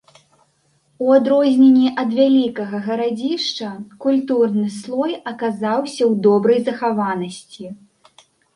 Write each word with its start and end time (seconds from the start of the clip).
У 1.07 1.09
адрозненне 1.17 1.89
ад 2.03 2.15
вялікага 2.19 2.79
гарадзішча, 2.87 3.69
культурны 4.07 4.65
слой 4.81 5.13
аказаўся 5.35 6.03
ў 6.11 6.21
добрай 6.27 6.59
захаванасці. 6.71 7.65